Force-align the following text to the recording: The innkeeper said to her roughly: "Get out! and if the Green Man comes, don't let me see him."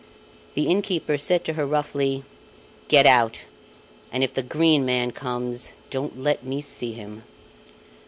The 0.55 0.67
innkeeper 0.67 1.15
said 1.15 1.45
to 1.45 1.53
her 1.53 1.63
roughly: 1.67 2.23
"Get 2.87 3.05
out! 3.05 3.45
and 4.11 4.23
if 4.23 4.33
the 4.33 4.41
Green 4.41 4.83
Man 4.83 5.11
comes, 5.11 5.73
don't 5.91 6.17
let 6.19 6.43
me 6.43 6.59
see 6.59 6.93
him." 6.93 7.21